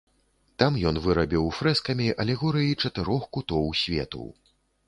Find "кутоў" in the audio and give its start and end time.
3.39-3.73